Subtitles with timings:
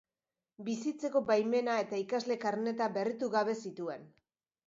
[0.69, 4.09] Bizitzeko baimena eta ikasle karneta berritu gabe zituen.